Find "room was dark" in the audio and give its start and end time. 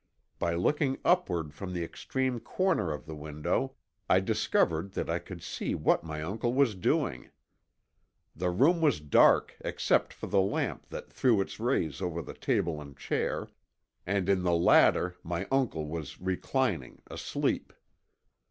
8.49-9.55